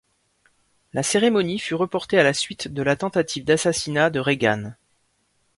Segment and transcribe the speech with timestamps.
[0.93, 4.71] La cérémonie fut reportée à la suite de la tentative d'assassinat de Reagan.